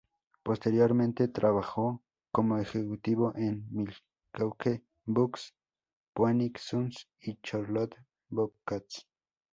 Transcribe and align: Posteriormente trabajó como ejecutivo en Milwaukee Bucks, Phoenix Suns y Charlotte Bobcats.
Posteriormente 0.41 1.27
trabajó 1.27 2.01
como 2.31 2.57
ejecutivo 2.57 3.33
en 3.35 3.67
Milwaukee 3.69 4.83
Bucks, 5.05 5.53
Phoenix 6.15 6.61
Suns 6.63 7.07
y 7.19 7.35
Charlotte 7.43 7.95
Bobcats. 8.27 9.07